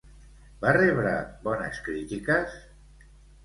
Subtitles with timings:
[0.63, 1.11] Va rebre
[1.45, 2.61] bones crítiques?